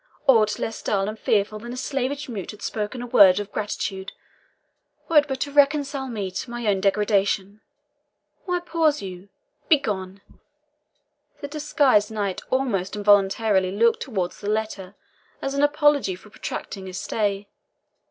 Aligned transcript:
Aught 0.25 0.57
less 0.57 0.81
dull 0.81 1.07
and 1.07 1.19
fearful 1.19 1.59
than 1.59 1.71
a 1.71 1.77
slavish 1.77 2.27
mute 2.27 2.49
had 2.49 2.63
spoken 2.63 3.03
a 3.03 3.05
word 3.05 3.39
of 3.39 3.51
gratitude, 3.51 4.13
were 5.07 5.17
it 5.19 5.27
but 5.27 5.39
to 5.41 5.51
reconcile 5.51 6.07
me 6.07 6.31
to 6.31 6.49
my 6.49 6.65
own 6.65 6.81
degradation. 6.81 7.61
Why 8.45 8.61
pause 8.61 9.03
you? 9.03 9.29
begone!" 9.69 10.21
The 11.41 11.47
disguised 11.47 12.09
knight 12.09 12.41
almost 12.49 12.95
involuntarily 12.95 13.69
looked 13.69 14.01
towards 14.01 14.39
the 14.41 14.49
letter 14.49 14.95
as 15.39 15.53
an 15.53 15.61
apology 15.61 16.15
for 16.15 16.31
protracting 16.31 16.87
his 16.87 16.99
stay. 16.99 17.47